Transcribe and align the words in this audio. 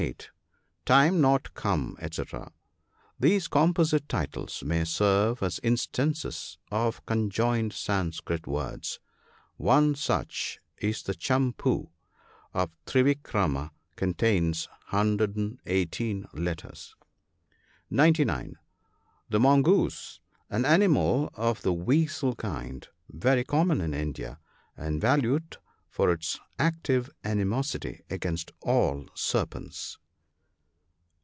Time 0.83 1.21
not 1.21 1.53
come, 1.53 1.95
&°c.— 2.01 2.51
These 3.19 3.47
composite 3.47 4.09
titles 4.09 4.63
may 4.63 4.83
serve 4.83 5.43
as 5.43 5.59
instances 5.61 6.57
of 6.71 7.05
conjoined 7.05 7.71
Sanskrit 7.71 8.47
words. 8.47 8.99
One 9.57 9.93
such 9.93 10.57
in 10.79 10.89
the 11.05 11.13
Champii 11.13 11.91
of 12.55 12.71
Trivik 12.87 13.31
rama 13.31 13.71
contains 13.95 14.67
118 14.89 16.25
letters. 16.33 16.95
(990 17.91 18.57
The 19.29 19.39
Mongoose,— 19.39 20.19
An 20.49 20.65
animal 20.65 21.29
of 21.35 21.61
the 21.61 21.73
weasel 21.73 22.33
kind, 22.33 22.87
very 23.07 23.43
common 23.43 23.81
in 23.81 23.93
India, 23.93 24.39
and 24.75 24.99
valued 24.99 25.57
for 25.87 26.09
its 26.11 26.39
active 26.57 27.09
animosity 27.25 28.01
against 28.09 28.53
all 28.61 29.07
serpents. 29.13 29.97